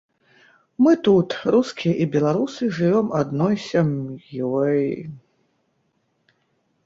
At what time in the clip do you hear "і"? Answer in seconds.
2.05-2.07